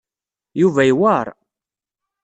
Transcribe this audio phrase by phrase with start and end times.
[0.61, 1.25] Yuba yewɛeṛ.